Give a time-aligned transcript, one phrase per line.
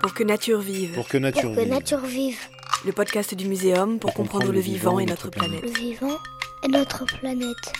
[0.00, 0.92] Pour que nature vive.
[0.94, 1.68] Pour que nature Pour que vive.
[1.70, 2.38] nature vive.
[2.86, 5.62] Le podcast du muséum pour, comprendre, le vivant et notre planète.
[5.62, 6.16] Le vivant
[6.64, 7.72] et notre planète.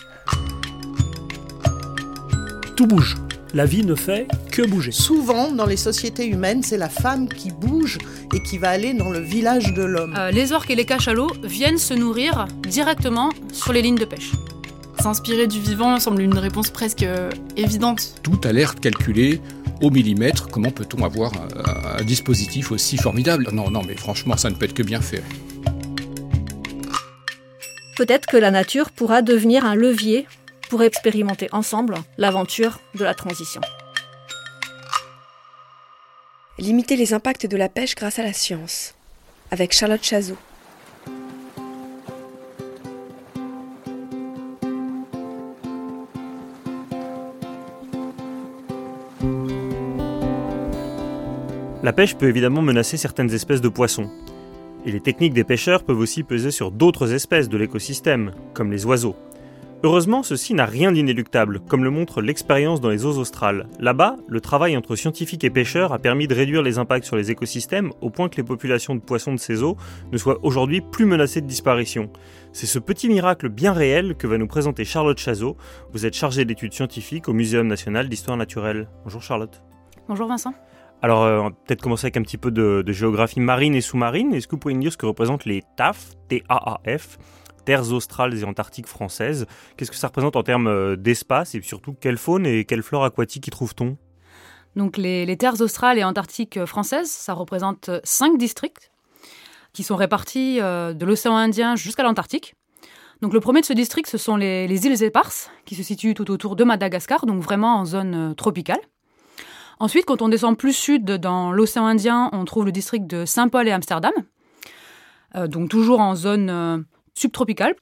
[2.75, 3.17] Tout bouge.
[3.55, 4.91] La vie ne fait que bouger.
[4.91, 7.97] Souvent, dans les sociétés humaines, c'est la femme qui bouge
[8.35, 10.15] et qui va aller dans le village de l'homme.
[10.15, 14.31] Euh, les orques et les cachalots viennent se nourrir directement sur les lignes de pêche.
[15.01, 18.21] S'inspirer du vivant semble une réponse presque euh, évidente.
[18.21, 19.41] Tout a l'air calculé
[19.81, 20.47] au millimètre.
[20.47, 23.47] Comment peut-on avoir un, un dispositif aussi formidable?
[23.51, 25.23] Non, non, mais franchement, ça ne peut être que bien fait.
[27.97, 30.27] Peut-être que la nature pourra devenir un levier
[30.69, 33.61] pour expérimenter ensemble l'aventure de la transition.
[36.59, 38.93] Limiter les impacts de la pêche grâce à la science.
[39.49, 40.37] Avec Charlotte Chazot.
[51.91, 54.09] La pêche peut évidemment menacer certaines espèces de poissons.
[54.85, 58.85] Et les techniques des pêcheurs peuvent aussi peser sur d'autres espèces de l'écosystème, comme les
[58.85, 59.17] oiseaux.
[59.83, 63.67] Heureusement, ceci n'a rien d'inéluctable, comme le montre l'expérience dans les eaux australes.
[63.77, 67.29] Là-bas, le travail entre scientifiques et pêcheurs a permis de réduire les impacts sur les
[67.29, 69.75] écosystèmes au point que les populations de poissons de ces eaux
[70.13, 72.09] ne soient aujourd'hui plus menacées de disparition.
[72.53, 75.57] C'est ce petit miracle bien réel que va nous présenter Charlotte Chazot.
[75.91, 78.87] Vous êtes chargée d'études scientifiques au Muséum national d'histoire naturelle.
[79.03, 79.61] Bonjour Charlotte.
[80.07, 80.53] Bonjour Vincent.
[81.03, 84.33] Alors, euh, peut-être commencer avec un petit peu de, géographie marine et sous-marine.
[84.33, 87.17] Est-ce que vous pouvez nous dire ce que représentent les TAF, T-A-A-F,
[87.65, 89.47] terres australes et antarctiques françaises?
[89.77, 93.03] Qu'est-ce que ça représente en termes euh, d'espace et surtout quelle faune et quelle flore
[93.03, 93.97] aquatique y trouve-t-on?
[94.75, 98.91] Donc les, terres australes et antarctiques françaises, ça représente cinq districts
[99.73, 102.53] qui sont répartis euh, de l'océan Indien jusqu'à l'Antarctique.
[103.21, 106.13] Donc le premier de ce district, ce sont les, les îles éparses, qui se situent
[106.13, 108.79] tout autour de Madagascar, donc vraiment en zone euh, tropicale.
[109.81, 113.67] Ensuite, quand on descend plus sud dans l'océan Indien, on trouve le district de Saint-Paul
[113.67, 114.11] et Amsterdam,
[115.35, 116.77] euh, donc toujours en zone euh,
[117.15, 117.73] subtropicale.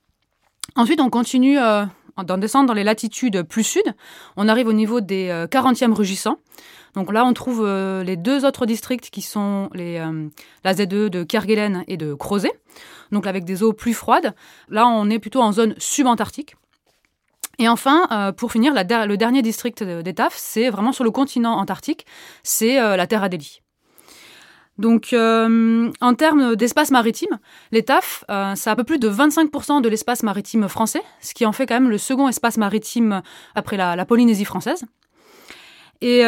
[0.77, 1.83] Ensuite, on continue euh,
[2.23, 3.83] d'en descendre dans les latitudes plus sud.
[4.37, 6.37] On arrive au niveau des euh, 40e rugissants.
[6.95, 10.29] Donc là, on trouve euh, les deux autres districts qui sont les, euh,
[10.63, 12.53] la ZE de Kerguelen et de Crozet,
[13.11, 14.33] donc avec des eaux plus froides.
[14.69, 16.55] Là, on est plutôt en zone subantarctique.
[17.59, 21.57] Et enfin, euh, pour finir, le dernier district des TAF, c'est vraiment sur le continent
[21.57, 22.05] antarctique,
[22.41, 23.61] c'est euh, la Terre Adélie.
[24.77, 27.37] Donc, euh, en termes d'espace maritime,
[27.73, 31.51] les TAF, euh, un peu plus de 25% de l'espace maritime français, ce qui en
[31.51, 33.21] fait quand même le second espace maritime
[33.55, 34.85] après la, Polynésie française.
[35.99, 36.23] Et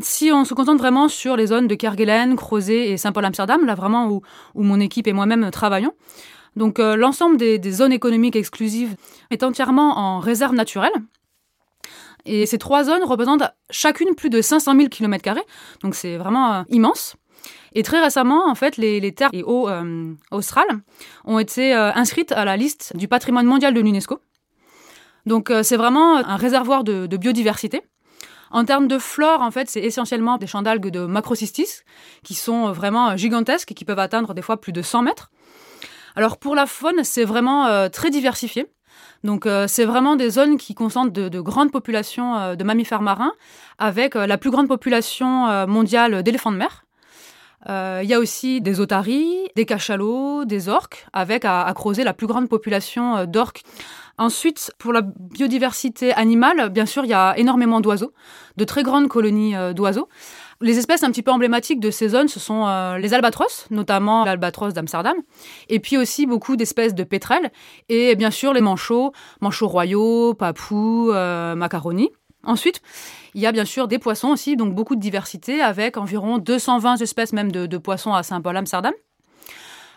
[0.00, 4.08] si on se concentre vraiment sur les zones de Kerguelen, Crozet et Saint-Paul-Amsterdam, là vraiment
[4.08, 4.22] où
[4.54, 5.92] mon équipe et moi-même travaillons,
[6.56, 8.94] donc euh, l'ensemble des, des zones économiques exclusives
[9.30, 10.92] est entièrement en réserve naturelle.
[12.24, 15.40] Et ces trois zones représentent chacune plus de 500 000 km,
[15.82, 17.16] donc c'est vraiment euh, immense.
[17.74, 20.80] Et très récemment, en fait, les, les terres et eaux euh, australes
[21.24, 24.20] ont été euh, inscrites à la liste du patrimoine mondial de l'UNESCO.
[25.26, 27.82] Donc euh, c'est vraiment un réservoir de, de biodiversité.
[28.50, 31.82] En termes de flore, en fait, c'est essentiellement des champs d'algues de macrocystis
[32.22, 35.30] qui sont euh, vraiment gigantesques et qui peuvent atteindre des fois plus de 100 mètres.
[36.16, 38.66] Alors pour la faune, c'est vraiment euh, très diversifié.
[39.24, 43.02] Donc euh, c'est vraiment des zones qui concentrent de, de grandes populations euh, de mammifères
[43.02, 43.32] marins,
[43.78, 46.84] avec la plus grande population mondiale d'éléphants de mer.
[47.68, 52.12] Il y a aussi des otaries, des cachalots, des orques, avec à, à Crozet la
[52.12, 53.62] plus grande population d'orques.
[54.18, 58.12] Ensuite, pour la biodiversité animale, bien sûr, il y a énormément d'oiseaux,
[58.56, 60.08] de très grandes colonies d'oiseaux.
[60.62, 64.24] Les espèces un petit peu emblématiques de ces zones, ce sont euh, les albatros, notamment
[64.24, 65.16] l'albatros d'Amsterdam,
[65.68, 67.50] et puis aussi beaucoup d'espèces de pétrels,
[67.88, 72.10] et bien sûr les manchots, manchots royaux, papous, euh, macaronis.
[72.44, 72.80] Ensuite,
[73.34, 76.96] il y a bien sûr des poissons aussi, donc beaucoup de diversité, avec environ 220
[77.00, 78.92] espèces même de, poissons à Saint-Paul-Amsterdam.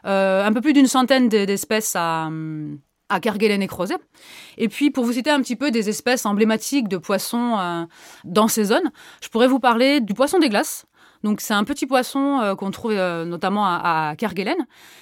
[0.07, 3.97] Euh, un peu plus d'une centaine d'espèces à, hum, à Kerguelen et Crozet.
[4.57, 7.83] Et puis, pour vous citer un petit peu des espèces emblématiques de poissons euh,
[8.23, 10.85] dans ces zones, je pourrais vous parler du poisson des glaces.
[11.23, 14.57] Donc, c'est un petit poisson euh, qu'on trouve euh, notamment à, Kerguelen.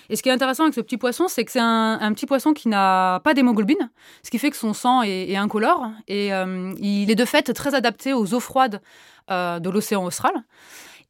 [0.10, 2.54] Et ce qui est intéressant avec ce petit poisson, c'est que c'est un, petit poisson
[2.54, 3.90] qui n'a pas d'hémoglobine,
[4.24, 5.90] ce qui fait que son sang est, incolore.
[6.08, 8.82] Et il est de fait très adapté aux eaux froides
[9.30, 10.34] de l'océan austral.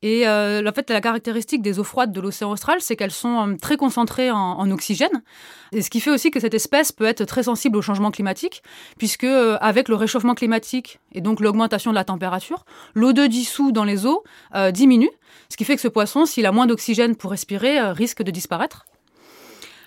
[0.03, 3.47] Et euh, en fait, la caractéristique des eaux froides de l'océan austral, c'est qu'elles sont
[3.47, 5.23] euh, très concentrées en, oxygène.
[5.71, 8.63] Et ce qui fait aussi que cette espèce peut être très sensible au changement climatique,
[8.97, 12.65] puisque euh, avec le réchauffement climatique et donc l'augmentation de la température,
[12.95, 15.09] l'O2 dissous dans les eaux euh, diminue,
[15.47, 18.31] ce qui fait que ce poisson, s'il a moins d'oxygène pour respirer, euh, risque de
[18.31, 18.85] disparaître.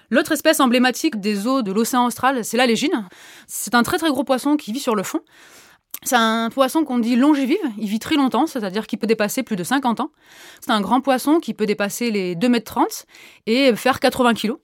[0.09, 3.07] L'autre espèce emblématique des eaux de l'océan austral, c'est la légine.
[3.49, 5.21] C'est un très très gros poisson qui vit sur le fond.
[6.03, 9.57] C'est un poisson qu'on dit longévive, il vit très longtemps, c'est-à-dire qu'il peut dépasser plus
[9.57, 10.11] de 50 ans.
[10.61, 12.79] C'est un grand poisson qui peut dépasser les 2,30 mètres
[13.47, 14.59] et faire 80 kilos.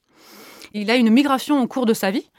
[0.74, 2.30] Il a une migration au cours de sa vie.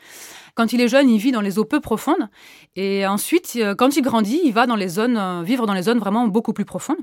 [0.55, 2.29] Quand il est jeune, il vit dans les eaux peu profondes.
[2.75, 5.83] Et ensuite, euh, quand il grandit, il va dans les zones, euh, vivre dans les
[5.83, 6.97] zones vraiment beaucoup plus profondes.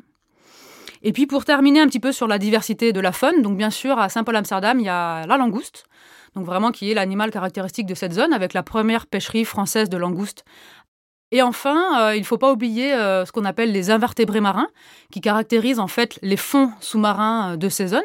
[1.03, 3.71] Et puis pour terminer un petit peu sur la diversité de la faune, donc bien
[3.71, 5.87] sûr à Saint-Paul-Amsterdam, il y a la langouste,
[6.35, 9.97] donc vraiment qui est l'animal caractéristique de cette zone, avec la première pêcherie française de
[9.97, 10.45] langouste
[11.33, 14.67] et enfin, euh, il ne faut pas oublier euh, ce qu'on appelle les invertébrés marins,
[15.13, 18.03] qui caractérisent en fait les fonds sous-marins euh, de ces zones.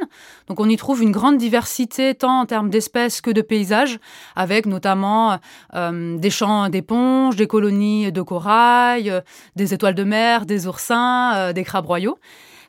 [0.48, 4.00] Donc on y trouve une grande diversité tant en termes d'espèces que de paysages,
[4.36, 5.40] avec notamment
[5.74, 9.22] des champs d'éponges, des colonies de corail,
[9.56, 12.18] des étoiles de mer, des oursins, des crabes royaux.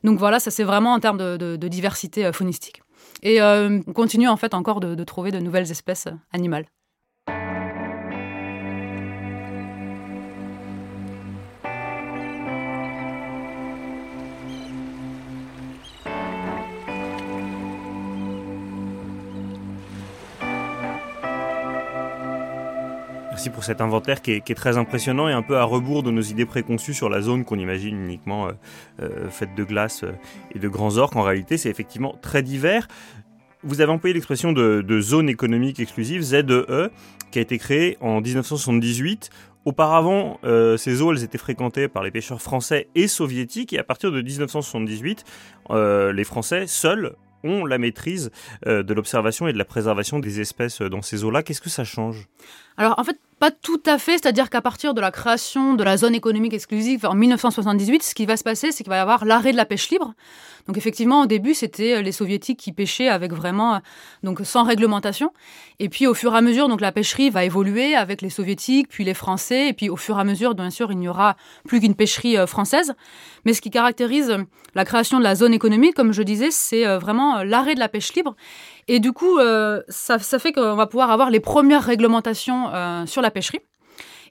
[0.03, 2.81] Donc voilà, ça c'est vraiment en termes de, diversité faunistique.
[3.21, 6.65] Et on continue en fait encore de trouver de nouvelles espèces animales.
[23.37, 26.23] Merci pour cet inventaire qui est, très impressionnant et un peu à rebours de nos
[26.23, 28.51] idées préconçues sur la zone qu'on imagine uniquement euh,
[28.99, 30.13] euh, faite de glace euh,
[30.55, 31.15] et de grands orques.
[31.15, 32.87] En réalité, c'est effectivement très divers.
[33.61, 36.89] Vous avez employé l'expression de, zone économique exclusive, ZEE,
[37.29, 39.29] qui a été créée en 1978
[39.65, 40.39] Auparavant,
[40.77, 44.21] ces eaux elles étaient fréquentées par les pêcheurs français et soviétiques, et à partir de
[44.21, 45.25] 1978,
[45.69, 48.31] les Français seuls ont la maîtrise
[48.65, 51.43] de l'observation et de la préservation des espèces dans ces eaux-là.
[51.43, 52.29] Qu'est-ce que ça change?
[52.77, 55.97] Alors en fait, pas tout à fait, c'est-à-dire qu'à partir de la création de la
[55.97, 59.25] zone économique exclusive en 1978, ce qui va se passer, c'est qu'il va y avoir
[59.25, 60.13] l'arrêt de la pêche libre.
[60.67, 63.79] Donc effectivement, au début, c'était euh, les soviétiques qui pêchaient avec vraiment euh,
[64.21, 65.31] donc sans réglementation.
[65.79, 68.89] Et puis au fur et à mesure, donc la pêcherie va évoluer avec les soviétiques,
[68.89, 71.37] puis les français, et puis au fur et à mesure, bien sûr, il n'y aura
[71.65, 72.93] plus qu'une pêcherie euh, française.
[73.45, 74.35] Mais ce qui caractérise
[74.75, 78.13] la création de la zone économique, comme je disais, c'est vraiment l'arrêt de la pêche
[78.13, 78.35] libre.
[78.89, 79.39] Et du coup,
[79.87, 83.61] ça, fait qu'on va pouvoir avoir les premières réglementations sur la pêcherie.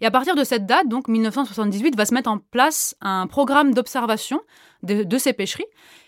[0.01, 3.73] Et à partir de cette date, donc 1978, va se mettre en place un programme
[3.73, 4.41] d'observation
[4.83, 5.67] de, ces pêcheries.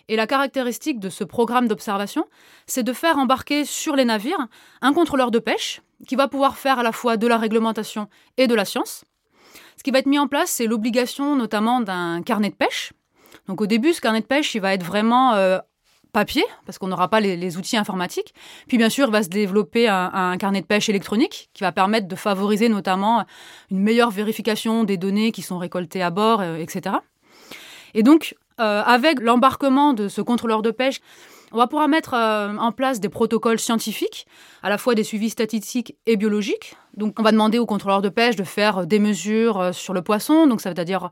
[0.08, 2.24] Et la caractéristique de ce programme d'observation,
[2.66, 4.48] c'est de faire embarquer sur les navires
[4.80, 8.46] un contrôleur de pêche qui va pouvoir faire à la fois de la réglementation et
[8.46, 9.04] de la science.
[9.76, 12.92] Ce qui va être mis en place, c'est l'obligation notamment d'un carnet de pêche.
[13.46, 15.58] Donc au début, ce carnet de pêche, il va être vraiment euh,
[16.12, 18.34] papier, parce qu'on n'aura pas les, outils informatiques.
[18.66, 22.16] Puis bien sûr, va se développer un, carnet de pêche électronique qui va permettre de
[22.16, 23.24] favoriser notamment
[23.70, 26.96] une meilleure vérification des données qui sont récoltées à bord, euh, etc.
[27.94, 31.00] Et donc, euh, avec l'embarquement de ce contrôleur de pêche,
[31.52, 34.26] on va pouvoir mettre euh, en place des protocoles scientifiques,
[34.62, 36.76] à la fois des suivis statistiques et biologiques.
[36.96, 40.46] Donc, on va demander au contrôleur de pêche de faire des mesures sur le poisson.
[40.46, 41.10] Donc, ça veut dire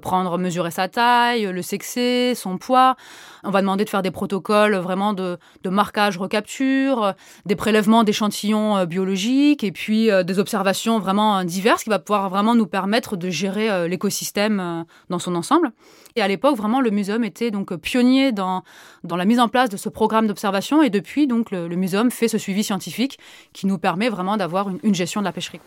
[0.00, 2.96] prendre, mesurer sa taille, le sexer, son poids.
[3.44, 7.14] On va demander de faire des protocoles vraiment de, marquage, recapture,
[7.46, 12.30] des prélèvements d'échantillons euh, biologiques et puis euh, des observations vraiment diverses qui va pouvoir
[12.30, 15.72] vraiment nous permettre de gérer euh, l'écosystème dans son ensemble.
[16.16, 18.62] Et à l'époque, vraiment, le muséum était donc pionnier dans,
[19.04, 22.28] dans la mise en place de ce programme d'observation et depuis, donc, le, muséum fait
[22.28, 23.18] ce suivi scientifique
[23.52, 25.60] qui nous permet vraiment d'avoir une gestion de la pêcherie.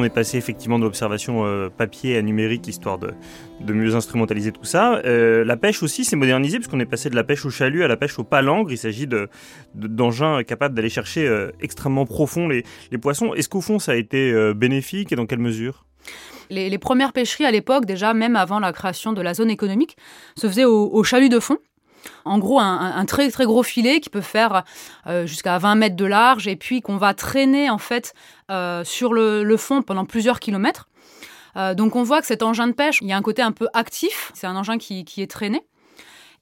[0.00, 3.12] On est passé effectivement de l'observation euh, papier à numérique, histoire de,
[3.72, 5.00] mieux instrumentaliser tout ça.
[5.04, 7.88] Euh, la pêche aussi s'est modernisée, puisqu'on est passé de la pêche au chalut à
[7.88, 8.72] la pêche au palangre.
[8.72, 9.06] Il s'agit
[9.74, 12.64] d'engins capables d'aller chercher extrêmement profond les,
[13.00, 13.34] poissons.
[13.34, 15.84] Est-ce qu'au fond, ça a été bénéfique et dans quelle mesure?
[16.48, 19.96] Les, premières pêcheries à l'époque, déjà même avant la création de la zone économique,
[20.36, 21.58] se faisaient au chalut de fond.
[22.24, 24.64] En gros, un, très très gros filet qui peut faire
[25.06, 28.14] euh, jusqu'à 20 mètres de large et puis qu'on va traîner en fait
[28.50, 30.88] euh, sur le, fond pendant plusieurs kilomètres.
[31.56, 33.52] Euh, donc on voit que cet engin de pêche, il y a un côté un
[33.52, 35.62] peu actif, c'est un engin qui, est traîné.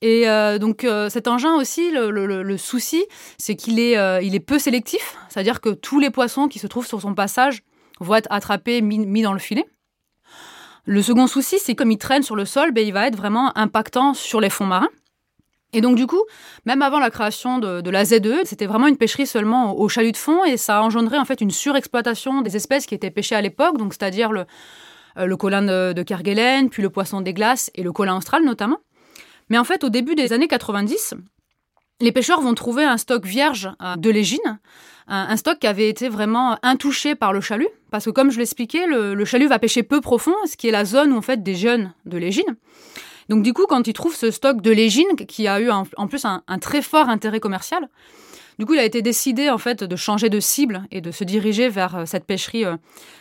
[0.00, 0.26] Et
[0.60, 3.04] donc cet engin aussi, le, souci,
[3.36, 7.00] c'est qu'il est, est peu sélectif, c'est-à-dire que tous les poissons qui se trouvent sur
[7.00, 7.62] son passage
[8.00, 9.64] vont être attrapés, mis, dans le filet.
[10.84, 13.56] Le second souci, c'est comme il traîne sur le sol, ben, il va être vraiment
[13.58, 14.88] impactant sur les fonds marins.
[15.74, 16.22] Et donc du coup,
[16.64, 20.16] même avant la création de, la ZE, c'était vraiment une pêcherie seulement au, chalut de
[20.16, 23.42] fond et ça a engendré en fait une surexploitation des espèces qui étaient pêchées à
[23.42, 24.46] l'époque, donc c'est-à-dire le,
[25.18, 28.78] euh, colin de, Kerguelen, puis le poisson des glaces et le colin austral notamment.
[29.50, 31.14] Mais en fait, au début des années 90,
[32.00, 34.58] les pêcheurs vont trouver un stock vierge euh, de légine,
[35.10, 38.86] un, stock qui avait été vraiment intouché par le chalut, parce que comme je l'expliquais,
[38.86, 41.42] le, le, chalut va pêcher peu profond, ce qui est la zone où on fait
[41.42, 42.56] des jeunes de légine.
[43.28, 46.24] Donc du coup, quand il trouve ce stock de légine, qui a eu en, plus
[46.24, 47.88] un, très fort intérêt commercial,
[48.58, 51.22] du coup, il a été décidé en fait de changer de cible et de se
[51.22, 52.76] diriger vers euh, cette pêcherie euh,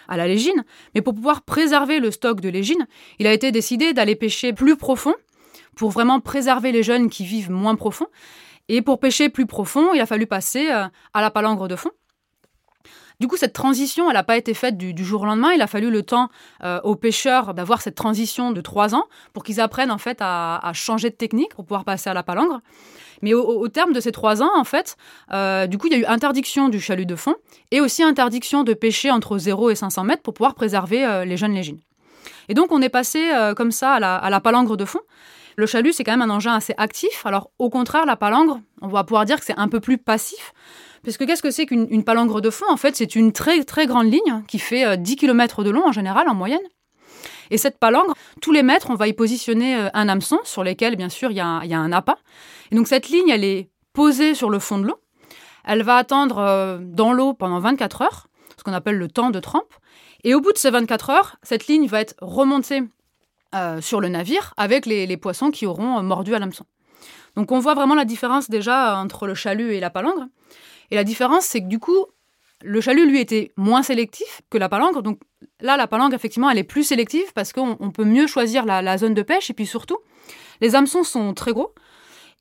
[0.07, 0.65] à la légine.
[0.95, 2.87] Mais pour pouvoir préserver le stock de légine,
[3.19, 5.13] il a été décidé d'aller pêcher plus profond
[5.75, 8.07] pour vraiment préserver les jeunes qui vivent moins profond.
[8.67, 11.91] Et pour pêcher plus profond, il a fallu passer euh, à la palangre de fond.
[13.19, 15.51] Du coup, cette transition, elle n'a pas été faite du, jour au lendemain.
[15.51, 16.29] Il a fallu le temps
[16.63, 20.71] euh, aux pêcheurs d'avoir cette transition de trois ans pour qu'ils apprennent en fait à,
[20.73, 22.61] changer de technique pour pouvoir passer à la palangre.
[23.23, 24.95] Mais au, terme de ces trois ans, en fait,
[25.33, 27.33] euh, du coup, il y a eu interdiction du chalut de fond
[27.71, 31.53] et aussi interdiction de pêcher entre 0 et 500 mètres pour pouvoir préserver les jeunes
[31.53, 31.79] légines.
[32.49, 34.99] Et donc, on est passé comme ça à la, à la palangre de fond.
[35.55, 37.25] Le chalut, c'est quand même un engin assez actif.
[37.25, 40.53] Alors, au contraire, la palangre, on va pouvoir dire que c'est un peu plus passif.
[41.07, 43.85] Parce que qu'est-ce que c'est qu'une palangre de fond En fait, c'est une très très
[43.85, 46.59] grande ligne qui fait 10 euh, km de long en général, en moyenne.
[47.49, 50.97] Et cette palangre, tous les mètres, on va y positionner euh, un hameçon sur lequel,
[50.97, 52.17] bien sûr, il y, a un, appât.
[52.71, 54.99] Et donc cette ligne, elle est posée sur le fond de l'eau.
[55.63, 59.39] Elle va attendre euh, dans l'eau pendant 24 heures, ce qu'on appelle le temps de
[59.39, 59.73] trempe.
[60.25, 62.83] Et au bout de ces 24 heures, cette ligne va être remontée
[63.79, 66.65] sur le navire avec les, poissons qui auront mordu à l'hameçon.
[67.37, 70.25] Donc on voit vraiment la différence déjà entre le chalut et la palangre.
[70.91, 72.05] Et la différence, c'est que du coup,
[72.63, 75.01] le chalut, lui, était moins sélectif que la palangre.
[75.01, 75.19] Donc
[75.61, 79.13] là, la palangre, effectivement, elle est plus sélective parce qu'on peut mieux choisir la, zone
[79.13, 79.49] de pêche.
[79.49, 79.97] Et puis surtout,
[80.61, 81.73] les hameçons sont très gros.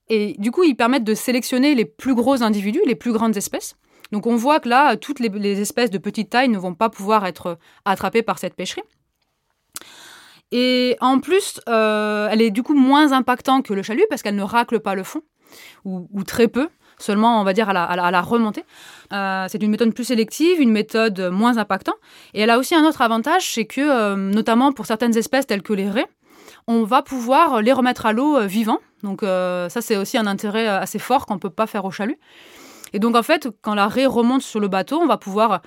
[0.09, 3.77] Et du coup, ils permettent de sélectionner les plus gros individus, les plus grandes espèces.
[4.13, 7.27] Donc on voit que là, toutes les espèces de petite taille ne vont pas pouvoir
[7.27, 8.85] être attrapées par cette pêcherie.
[10.53, 14.37] Et en plus, euh, elle est du coup moins impactante que le chalut parce qu'elle
[14.37, 15.23] ne racle pas le fond,
[15.85, 17.73] ou, très peu, seulement on va dire à
[18.11, 18.65] la, remontée.
[19.13, 21.97] Euh, c'est une méthode plus sélective, une méthode moins impactante.
[22.35, 25.63] Et elle a aussi un autre avantage, c'est que, euh, notamment pour certaines espèces telles
[25.63, 26.09] que les raies,
[26.67, 28.81] on va pouvoir les remettre à l'eau vivants.
[29.03, 32.19] Donc ça, c'est aussi un intérêt assez fort qu'on ne peut pas faire au chalut.
[32.93, 35.61] Et donc en fait, quand la raie remonte sur le bateau, on va pouvoir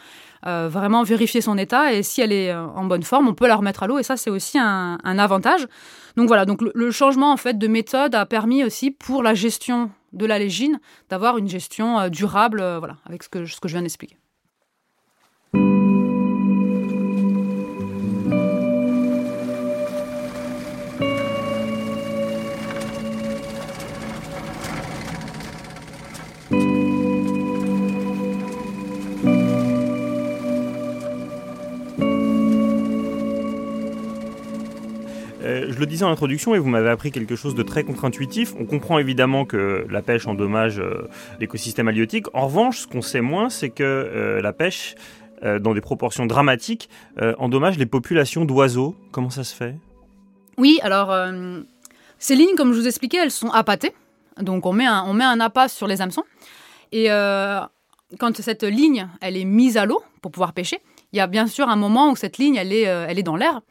[0.47, 3.47] euh, vraiment vérifier son état et si elle est euh, en bonne forme, on peut
[3.47, 5.67] la remettre à l'eau et ça c'est aussi un, avantage.
[6.15, 9.91] Donc voilà, donc le, changement en fait de méthode a permis aussi pour la gestion
[10.13, 13.73] de la légine d'avoir une gestion euh, durable, voilà, avec ce que, ce que je
[13.73, 14.17] viens d'expliquer.
[35.79, 38.53] Je le disais en introduction et vous m'avez appris quelque chose de très contre-intuitif.
[38.59, 41.07] On comprend évidemment que la pêche endommage euh,
[41.39, 42.25] l'écosystème halieutique.
[42.33, 44.95] En revanche, ce qu'on sait moins, c'est que euh, la pêche,
[45.45, 46.89] euh, dans des proportions dramatiques,
[47.37, 48.93] endommage les populations d'oiseaux.
[49.13, 49.75] Comment ça se fait?
[50.57, 51.15] Oui, alors
[52.17, 53.93] ces lignes, comme je vous expliquais, elles sont appâtées.
[54.41, 56.25] Donc on met un, on met un appât sur les hameçons.
[56.91, 57.07] Et
[58.19, 60.79] quand cette ligne, elle est mise à l'eau pour pouvoir pêcher,
[61.13, 63.37] il y a bien sûr un moment où cette ligne, elle est, elle est dans
[63.37, 63.61] l'air.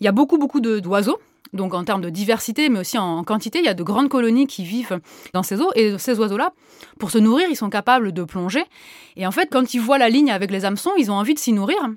[0.00, 1.20] Il y a beaucoup, beaucoup d'oiseaux
[1.54, 4.46] donc en termes de diversité, mais aussi en quantité, il y a de grandes colonies
[4.46, 5.00] qui vivent
[5.32, 5.70] dans ces eaux.
[5.74, 6.52] Et ces oiseaux-là,
[6.98, 8.64] pour se nourrir, ils sont capables de plonger.
[9.16, 11.38] Et en fait, quand ils voient la ligne avec les hameçons, ils ont envie de
[11.38, 11.88] s'y nourrir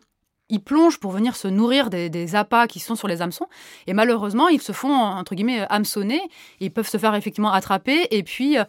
[0.49, 3.47] ils plongent pour venir se nourrir des, appâts qui sont sur les hameçons.
[3.85, 6.21] Et malheureusement, ils se font, entre guillemets, hameçonner.
[6.59, 8.07] Ils peuvent se faire effectivement attraper.
[8.11, 8.63] Et puis, euh,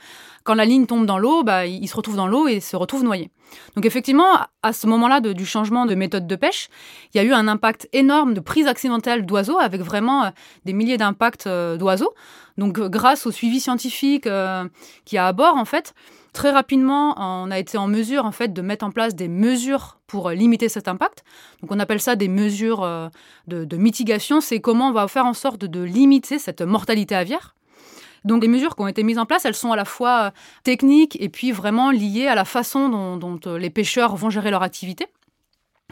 [0.48, 3.30] quand la ligne tombe dans l'eau, bah, se retrouvent dans l'eau et se retrouvent noyés.
[3.76, 6.70] Donc effectivement, à ce moment-là du changement de méthode de pêche,
[7.12, 10.30] il y a eu un impact énorme de prise accidentelle d'oiseaux, avec vraiment euh,
[10.64, 12.14] des milliers d'impacts euh, d'oiseaux.
[12.56, 14.26] Donc grâce au suivi scientifique
[15.04, 15.94] qui a à bord, en fait,
[16.32, 19.98] Très rapidement, on a été en mesure en fait de mettre en place des mesures
[20.06, 21.24] pour limiter cet impact.
[21.60, 23.08] Donc on appelle ça des mesures euh,
[23.48, 24.40] de, mitigation.
[24.40, 27.56] C'est comment on va faire en sorte de limiter cette mortalité aviaire.
[28.24, 30.30] Donc les mesures qui ont été mises en place, elles sont à la fois euh,
[30.64, 34.62] techniques et puis vraiment liées à la façon dont, euh, les pêcheurs vont gérer leur
[34.62, 35.06] activité.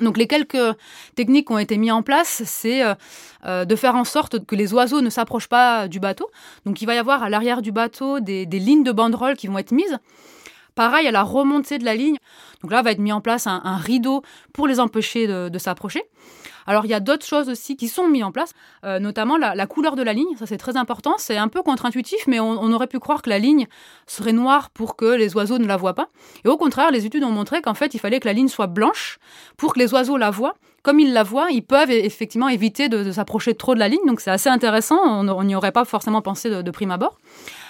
[0.00, 0.76] Donc les quelques
[1.14, 2.82] techniques qui ont été mises en place, c'est
[3.46, 6.28] de faire en sorte que les oiseaux ne s'approchent pas du bateau.
[6.66, 9.46] Donc il va y avoir à l'arrière du bateau des, des lignes de banderoles qui
[9.46, 9.98] vont être mises
[10.76, 12.18] Pareil, à la remontée de la ligne,
[12.60, 16.02] donc là va être mis en place un, rideau pour les empêcher de, s'approcher.
[16.66, 18.52] Alors il y a d'autres choses aussi qui sont mises en place,
[18.84, 22.26] euh, notamment la, couleur de la ligne, ça c'est très important, c'est un peu contre-intuitif,
[22.26, 23.66] mais on, aurait pu croire que la ligne
[24.06, 26.08] serait noire pour que les oiseaux ne la voient pas.
[26.44, 28.66] Et au contraire, les études ont montré qu'en fait il fallait que la ligne soit
[28.66, 29.18] blanche
[29.56, 30.54] pour que les oiseaux la voient.
[30.82, 34.20] Comme ils la voient, ils peuvent effectivement éviter de, s'approcher trop de la ligne, donc
[34.20, 37.18] c'est assez intéressant, on n'y aurait pas forcément pensé de prime abord.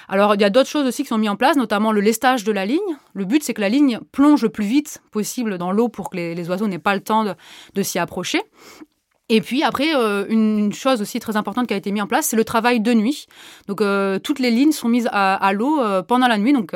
[0.09, 2.45] Alors, il y a d'autres choses aussi qui sont mises en place, notamment le lestage
[2.45, 2.97] de la ligne.
[3.15, 6.17] Le but, c'est que la ligne plonge le plus vite possible dans l'eau pour que
[6.17, 7.25] les, oiseaux n'aient pas le temps
[7.75, 8.41] de, s'y approcher.
[9.29, 12.27] Et puis après, euh, une chose aussi très importante qui a été mise en place,
[12.27, 13.27] c'est le travail de nuit.
[13.67, 16.53] Donc euh, toutes les lignes sont mises à, l'eau euh, pendant la nuit.
[16.53, 16.73] Donc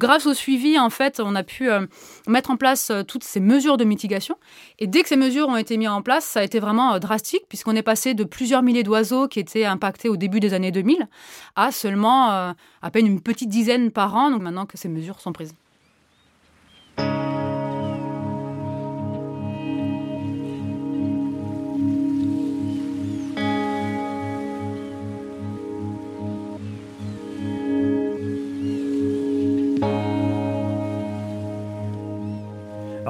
[0.00, 1.86] Grâce au suivi, en fait, on a pu euh,
[2.26, 4.34] mettre en place euh, toutes ces mesures de mitigation.
[4.78, 6.98] Et dès que ces mesures ont été mises en place, ça a été vraiment euh,
[6.98, 10.70] drastique, puisqu'on est passé de plusieurs milliers d'oiseaux qui étaient impactés au début des années
[10.70, 11.06] 2000
[11.54, 15.32] à seulement à peine une petite dizaine par an, donc maintenant que ces mesures sont
[15.32, 15.52] prises.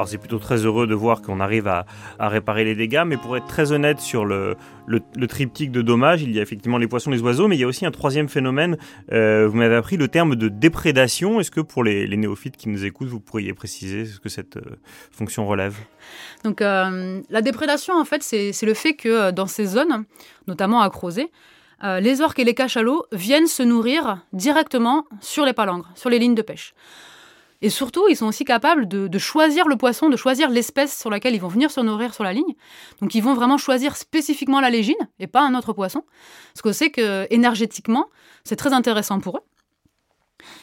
[0.01, 1.85] Alors c'est plutôt très heureux de voir qu'on arrive à,
[2.19, 4.57] réparer les dégâts, mais pour être très honnête sur le,
[5.29, 7.67] triptyque de dommages, il y a effectivement les poissons, les oiseaux, mais il y a
[7.67, 8.79] aussi un troisième phénomène.
[9.13, 11.39] Euh, vous m'avez appris le terme de déprédation.
[11.39, 14.79] Est-ce que pour les, néophytes qui nous écoutent, vous pourriez préciser ce que cette euh,
[15.11, 15.77] fonction relève?
[16.45, 20.07] Donc euh, la déprédation, en fait, c'est le fait que dans ces zones,
[20.47, 21.31] notamment à Crozet,
[21.83, 26.35] les orques et les cachalots viennent se nourrir directement sur les palangres, sur les lignes
[26.35, 26.73] de pêche.
[27.63, 31.35] Et surtout, ils sont aussi capables de, choisir le poisson, de choisir l'espèce sur laquelle
[31.35, 32.55] ils vont venir se nourrir sur la ligne.
[33.01, 36.05] Donc, ils vont vraiment choisir spécifiquement la légine et pas un autre poisson.
[36.55, 38.07] Parce qu'on sait que énergétiquement,
[38.45, 39.43] c'est très intéressant pour eux.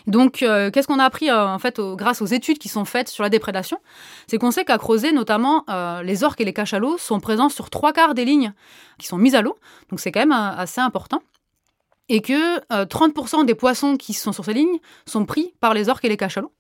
[0.08, 3.10] Donc, euh, qu'est-ce qu'on a appris euh, en fait grâce aux études qui sont faites
[3.10, 3.80] sur la déprédation?
[4.26, 7.70] C'est qu'on sait qu'à Crozet, notamment, euh, les orques et les cachalots sont présents sur
[7.70, 8.54] trois quarts des lignes
[8.98, 9.56] qui sont mises à l'eau.
[9.90, 11.22] Donc, c'est quand même assez important
[12.10, 16.06] et que 30% des poissons qui sont sur ces lignes sont pris par les orques
[16.06, 16.54] et les cachalots.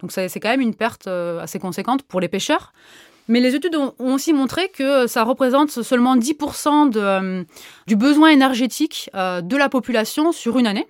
[0.00, 2.72] Donc c'est quand même une perte euh, assez conséquente pour les pêcheurs.
[3.28, 7.44] Mais les études ont aussi montré que ça représente seulement 10% de, euh,
[7.86, 10.88] du besoin énergétique euh, de la population sur une année.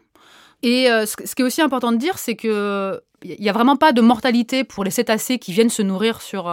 [0.62, 4.00] Et ce, qui est aussi important de dire, c'est qu'il n'y a vraiment pas de
[4.00, 6.48] mortalité pour les cétacés qui viennent se nourrir sur,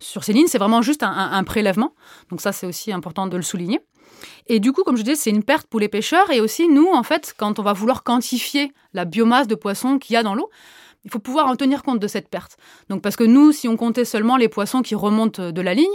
[0.00, 0.48] sur ces lignes.
[0.48, 1.94] C'est vraiment juste un prélèvement.
[2.30, 3.80] Donc ça, c'est aussi important de le souligner.
[4.46, 6.30] Et du coup, comme je disais, c'est une perte pour les pêcheurs.
[6.30, 10.14] Et aussi, nous, en fait, quand on va vouloir quantifier la biomasse de poissons qu'il
[10.14, 10.50] y a dans l'eau,
[11.04, 12.56] il faut pouvoir en tenir compte de cette perte.
[12.88, 15.86] Donc parce que nous, si on comptait seulement les poissons qui remontent de la ligne,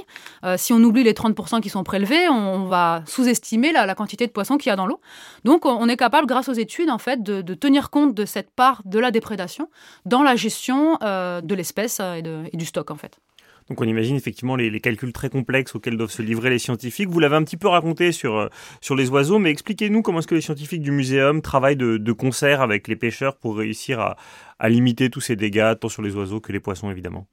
[0.44, 4.32] euh, si on oublie les 30% qui sont prélevés, on, va sous-estimer la, quantité de
[4.32, 5.00] poissons qu'il y a dans l'eau.
[5.44, 8.82] Donc on est capable, grâce aux études, en fait, de, tenir compte de cette part
[8.86, 9.70] de la déprédation
[10.06, 13.20] dans la gestion euh, de l'espèce euh, et, et du stock, en fait.
[13.70, 17.10] Donc on imagine effectivement les, calculs très complexes auxquels doivent se livrer les scientifiques.
[17.10, 18.50] Vous l'avez un petit peu raconté sur, euh,
[18.96, 22.88] les oiseaux, mais expliquez-nous comment est-ce que les scientifiques du muséum travaillent de, concert avec
[22.88, 26.60] les pêcheurs pour réussir à, limiter tous ces dégâts, tant sur les oiseaux que les
[26.60, 27.28] poissons évidemment.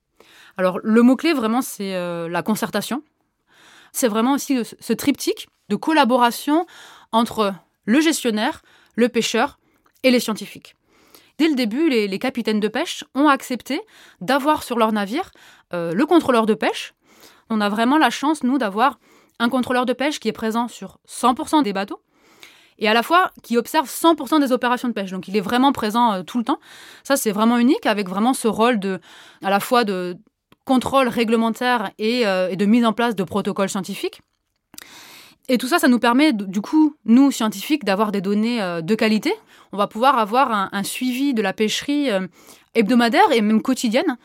[0.56, 3.02] Alors le mot-clé vraiment c'est euh, la concertation.
[3.92, 6.66] C'est vraiment aussi ce triptyque de collaboration
[7.12, 8.62] entre le gestionnaire,
[8.94, 9.58] le pêcheur
[10.02, 10.74] et les scientifiques.
[11.40, 13.80] Dès le début, les, capitaines de pêche ont accepté
[14.20, 15.30] d'avoir sur leur navire
[15.72, 16.92] euh, le contrôleur de pêche.
[17.48, 18.98] On a vraiment la chance, nous, d'avoir
[19.38, 22.02] un contrôleur de pêche qui est présent sur 100% des bateaux
[22.78, 25.12] et à la fois qui observe 100% des opérations de pêche.
[25.12, 26.60] Donc il est vraiment présent euh, tout le temps.
[27.04, 29.00] Ça, c'est vraiment unique avec vraiment ce rôle de,
[29.42, 30.18] à la fois de
[30.66, 34.20] contrôle réglementaire et, euh, et de mise en place de protocoles scientifiques.
[35.52, 38.94] Et tout ça, ça nous permet, du coup, nous, scientifiques, d'avoir des données euh, de
[38.94, 39.34] qualité.
[39.72, 42.28] On va pouvoir avoir un, suivi de la pêcherie euh,
[42.76, 44.16] hebdomadaire et même quotidienne.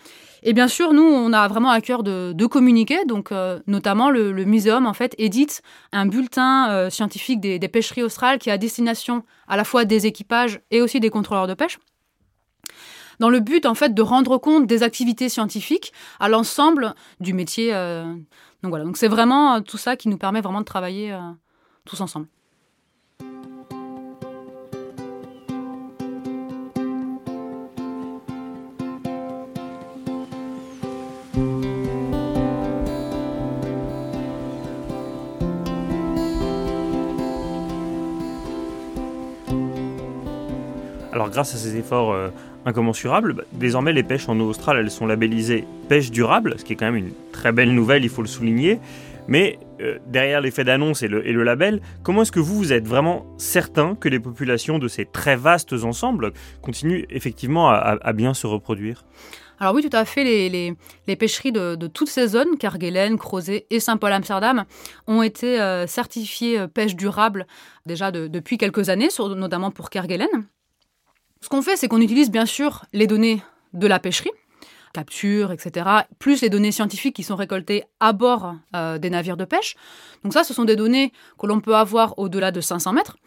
[0.44, 3.06] Et bien sûr, nous, on a vraiment à cœur de, communiquer.
[3.06, 8.38] Donc, euh, notamment, le, muséum, en fait, édite un bulletin scientifique des, des, pêcheries australes
[8.38, 11.80] qui est à destination à la fois des équipages et aussi des contrôleurs de pêche
[13.20, 17.72] dans le but en fait de rendre compte des activités scientifiques à l'ensemble du métier
[18.66, 21.20] donc voilà, donc c'est vraiment euh, tout ça qui nous permet vraiment de travailler euh,
[21.86, 22.26] tous ensemble.
[41.14, 42.30] Alors grâce à ces efforts euh,
[42.66, 46.74] incommensurables, bah, désormais les pêches en eau australe, elles sont labellisées pêche durable, ce qui
[46.74, 48.80] est quand même une très belle nouvelle, il faut le souligner.
[49.28, 53.26] Mais euh, derrière l'effet d'annonce et le, label, comment est-ce que vous, vous êtes vraiment
[53.38, 59.04] certain que les populations de ces très vastes ensembles continuent effectivement à, bien se reproduire?
[59.60, 60.24] Alors oui, tout à fait.
[60.24, 64.66] Les, pêcheries de, toutes ces zones, Kerguelen, Crozet et Saint-Paul-Amsterdam,
[65.08, 67.48] ont été euh, certifiées euh, pêche durable
[67.86, 70.28] déjà depuis quelques années, notamment pour Kerguelen.
[71.46, 73.40] Ce qu'on fait, c'est qu'on utilise bien sûr les données
[73.74, 74.32] de la pêcherie,
[74.94, 75.86] capture, etc.,
[76.18, 79.76] plus les données scientifiques qui sont récoltées à bord euh, des navires de pêche.
[80.24, 83.18] Donc ça, ce sont des données que l'on peut avoir au-delà de 500 mètres.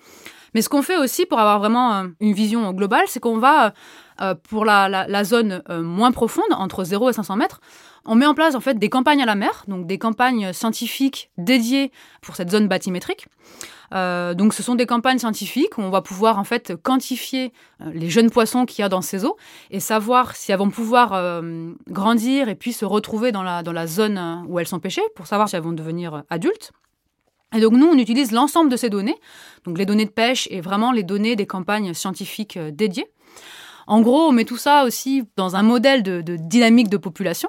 [0.52, 3.72] Mais ce qu'on fait aussi pour avoir vraiment euh, une vision globale, c'est qu'on va,
[4.20, 7.60] euh, pour la, zone moins profonde, entre 0 et 500 mètres,
[8.04, 11.30] on met en place en fait des campagnes à la mer, donc des campagnes scientifiques
[11.38, 13.28] dédiées pour cette zone bathymétrique.
[13.94, 17.90] Euh, donc ce sont des campagnes scientifiques où on va pouvoir en fait quantifier euh,
[17.94, 19.36] les jeunes poissons qu'il y a dans ces eaux
[19.70, 23.72] et savoir si elles vont pouvoir euh, grandir et puis se retrouver dans la, dans
[23.72, 26.72] la zone où elles sont pêchées pour savoir si elles vont devenir adultes.
[27.54, 29.16] Et donc nous, on utilise l'ensemble de ces données,
[29.64, 33.10] donc les données de pêche et vraiment les données des campagnes scientifiques dédiées.
[33.86, 37.48] En gros, on met tout ça aussi dans un modèle de, de dynamique de population.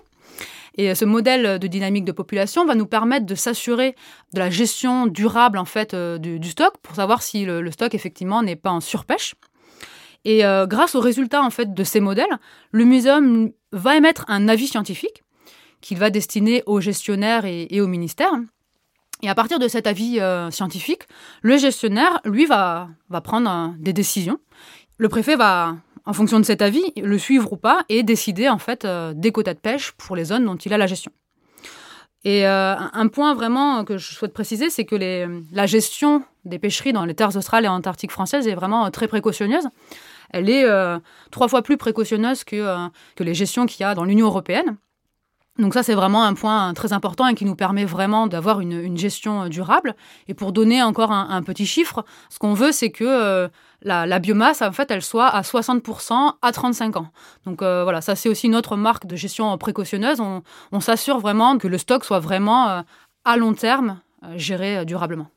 [0.81, 3.95] Et ce modèle de dynamique de population va nous permettre de s'assurer
[4.31, 8.41] de la gestion durable en fait euh, du, stock pour savoir si le, stock effectivement
[8.43, 9.35] n'est pas en surpêche.
[10.23, 12.39] Et euh, grâce aux résultats en fait de ces modèles,
[12.71, 15.21] le muséum va émettre un avis scientifique
[15.81, 18.31] qu'il va destiner aux gestionnaires et, au ministère.
[19.21, 21.03] Et à partir de cet avis euh, scientifique,
[21.41, 24.39] le gestionnaire, lui, va, va prendre euh, des décisions.
[24.97, 28.57] Le préfet va, en fonction de cet avis, le suivre ou pas et décider en
[28.57, 31.11] fait euh, des quotas de pêche pour les zones dont il a la gestion.
[32.25, 34.95] Et euh, un point vraiment que je souhaite préciser, c'est que
[35.53, 39.07] la gestion des pêcheries dans les terres australes et antarctiques françaises est vraiment euh, très
[39.07, 39.69] précautionneuse.
[40.31, 40.67] Elle est
[41.31, 44.77] trois fois plus précautionneuse que, les gestions qu'il y a dans l'Union européenne.
[45.57, 48.95] Donc ça, c'est vraiment un point très important et qui nous permet vraiment d'avoir une,
[48.95, 49.95] gestion durable.
[50.27, 53.49] Et pour donner encore un, petit chiffre, ce qu'on veut, c'est que
[53.81, 57.07] la, biomasse, en fait, elle soit à 60% à 35 ans.
[57.45, 60.19] Donc euh, voilà, ça c'est aussi notre marque de gestion précautionneuse.
[60.19, 62.81] On, s'assure vraiment que le stock soit vraiment euh,
[63.25, 63.99] à long terme
[64.35, 65.27] géré durablement.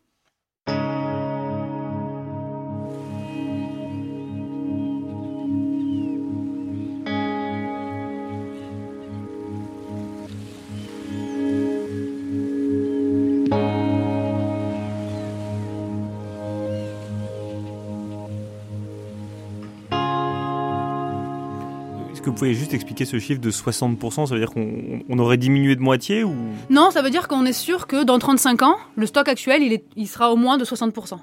[22.42, 26.24] Pouvez juste expliquer ce chiffre de 60% Ça veut dire qu'on aurait diminué de moitié
[26.24, 26.34] ou?
[26.70, 29.72] Non, ça veut dire qu'on est sûr que dans 35 ans, le stock actuel, il,
[29.72, 31.18] est, il sera au moins de 60%.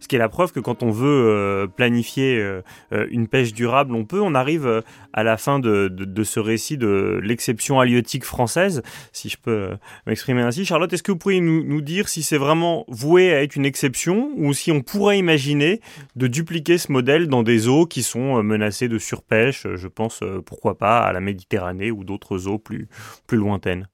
[0.00, 2.62] Ce qui est la preuve que quand on veut euh, planifier euh,
[3.10, 4.20] une pêche durable, on peut.
[4.20, 4.80] On arrive euh,
[5.12, 8.82] à la fin de, ce récit de l'exception halieutique française,
[9.12, 10.64] si je peux euh, m'exprimer ainsi.
[10.64, 14.30] Charlotte, est-ce que vous pourriez nous, dire si c'est vraiment voué à être une exception
[14.36, 15.80] ou si on pourrait imaginer
[16.16, 20.22] de dupliquer ce modèle dans des eaux qui sont euh, menacées de surpêche Je pense,
[20.22, 22.88] euh, pourquoi pas, à la Méditerranée ou d'autres eaux plus,
[23.26, 23.88] plus lointaines?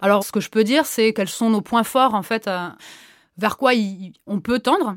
[0.00, 2.48] Alors, ce que je peux dire, c'est quels sont nos points forts, en fait,
[3.38, 3.72] vers quoi
[4.26, 4.96] on peut tendre.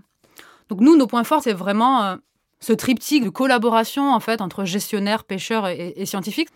[0.70, 2.16] Donc nous, nos points forts, c'est vraiment euh,
[2.60, 6.50] ce triptyque de collaboration en fait entre gestionnaires, pêcheurs et, scientifiques.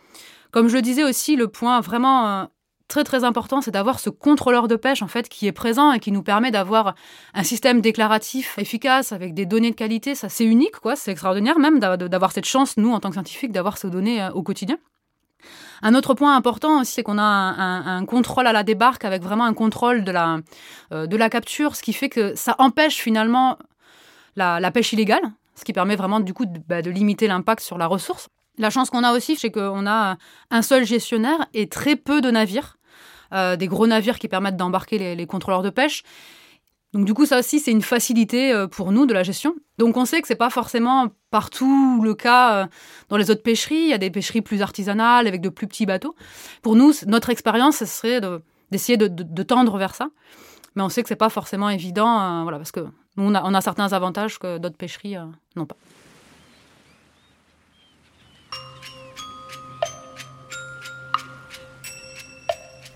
[0.52, 2.46] Comme je le disais aussi, le point vraiment euh,
[2.88, 6.00] très très important, c'est d'avoir ce contrôleur de pêche en fait qui est présent et
[6.00, 6.94] qui nous permet d'avoir
[7.34, 10.14] un système déclaratif efficace avec des données de qualité.
[10.14, 10.96] Ça, c'est unique, quoi.
[10.96, 14.30] C'est extraordinaire même d'avoir cette chance, nous, en tant que scientifiques, d'avoir ces données euh,
[14.32, 14.78] au quotidien.
[15.82, 19.44] Un autre point important aussi, c'est qu'on a un, contrôle à la débarque avec vraiment
[19.44, 20.38] un contrôle de la,
[20.92, 23.58] de la capture, ce qui fait que ça empêche finalement
[24.36, 25.22] la, pêche illégale,
[25.56, 28.30] ce qui permet vraiment du coup de, bah, de limiter l'impact sur la ressource.
[28.58, 30.18] La chance qu'on a aussi, c'est qu'on a
[30.52, 32.78] un seul gestionnaire et très peu de navires,
[33.34, 36.04] euh, des gros navires qui permettent d'embarquer les, contrôleurs de pêche.
[36.94, 39.56] Donc du coup, ça aussi, c'est une facilité euh, pour nous de la gestion.
[39.80, 42.68] Donc on sait que c'est pas forcément partout le cas euh,
[43.10, 43.76] dans les autres pêcheries.
[43.76, 46.16] Il y a des pêcheries plus artisanales avec de plus petits bateaux.
[46.62, 48.22] Pour nous, notre expérience, ce serait
[48.70, 50.10] d'essayer de, tendre vers ça.
[50.76, 52.82] Mais on sait que c'est pas forcément évident, euh, voilà, parce que
[53.16, 55.76] nous, on a, on a certains avantages que d'autres pêcheries euh, n'ont pas.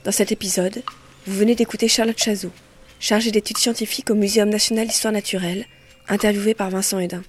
[0.04, 0.84] Dans cet épisode,
[1.26, 2.52] vous venez d'écouter Charlotte Chazot,
[3.00, 5.66] chargée d'études scientifiques au Muséum national d'histoire naturelle,
[6.08, 7.24] interviewée par Vincent Hédin.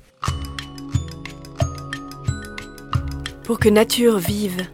[3.43, 4.65] Pour que nature vive.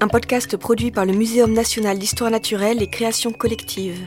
[0.00, 4.06] Un podcast produit par le Muséum national d'histoire naturelle et création collective,